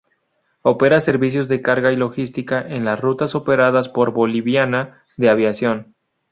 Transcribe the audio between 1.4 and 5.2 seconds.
de carga y logística en las rutas operadas por Boliviana